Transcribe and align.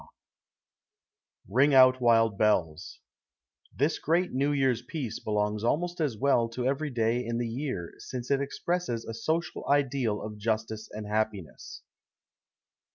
_RING 1.47 1.75
OUT, 1.75 2.01
WILD 2.01 2.35
BELLS 2.35 3.01
This 3.71 3.99
great 3.99 4.31
New 4.31 4.51
Year's 4.51 4.81
piece 4.81 5.19
belongs 5.19 5.63
almost 5.63 6.01
as 6.01 6.17
well 6.17 6.49
to 6.49 6.65
every 6.65 6.89
day 6.89 7.23
in 7.23 7.37
the 7.37 7.47
year, 7.47 7.93
since 7.99 8.31
it 8.31 8.41
expresses 8.41 9.05
a 9.05 9.13
social 9.13 9.63
ideal 9.69 10.19
of 10.23 10.39
justice 10.39 10.89
and 10.91 11.05
happiness. 11.05 11.83